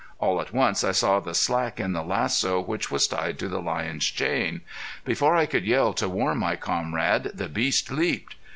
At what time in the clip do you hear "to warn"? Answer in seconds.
5.93-6.39